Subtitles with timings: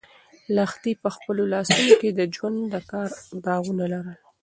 [0.55, 3.09] لښتې په خپلو لاسو کې د ژوند د کار
[3.45, 4.17] داغونه لرل.